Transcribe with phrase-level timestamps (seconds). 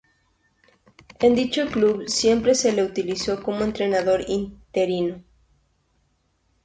[1.19, 5.21] En dicho club, siempre se le utilizó como entrenador interino.